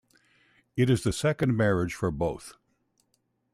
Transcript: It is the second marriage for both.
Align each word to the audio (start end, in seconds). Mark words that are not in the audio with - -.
It 0.75 0.89
is 0.89 1.03
the 1.03 1.13
second 1.13 1.55
marriage 1.55 1.93
for 1.93 2.09
both. 2.09 2.55